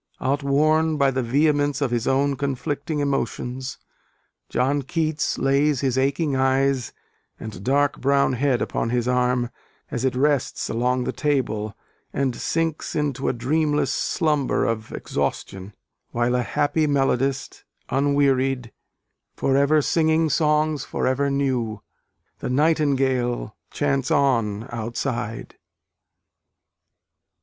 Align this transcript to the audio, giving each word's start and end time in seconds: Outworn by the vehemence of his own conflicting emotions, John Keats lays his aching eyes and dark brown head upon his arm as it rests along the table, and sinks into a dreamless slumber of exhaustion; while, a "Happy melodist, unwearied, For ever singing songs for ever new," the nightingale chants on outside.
Outworn 0.19 0.97
by 0.97 1.11
the 1.11 1.21
vehemence 1.21 1.79
of 1.79 1.91
his 1.91 2.07
own 2.07 2.35
conflicting 2.35 2.97
emotions, 3.01 3.77
John 4.49 4.81
Keats 4.81 5.37
lays 5.37 5.81
his 5.81 5.95
aching 5.95 6.35
eyes 6.35 6.91
and 7.39 7.63
dark 7.63 8.01
brown 8.01 8.33
head 8.33 8.63
upon 8.63 8.89
his 8.89 9.07
arm 9.07 9.51
as 9.91 10.03
it 10.03 10.15
rests 10.15 10.69
along 10.71 11.03
the 11.03 11.11
table, 11.11 11.77
and 12.11 12.35
sinks 12.35 12.95
into 12.95 13.27
a 13.29 13.33
dreamless 13.33 13.93
slumber 13.93 14.65
of 14.65 14.91
exhaustion; 14.91 15.71
while, 16.09 16.33
a 16.33 16.41
"Happy 16.41 16.87
melodist, 16.87 17.63
unwearied, 17.91 18.71
For 19.35 19.55
ever 19.55 19.83
singing 19.83 20.31
songs 20.31 20.83
for 20.83 21.05
ever 21.05 21.29
new," 21.29 21.83
the 22.39 22.49
nightingale 22.49 23.55
chants 23.69 24.09
on 24.09 24.67
outside. 24.71 25.57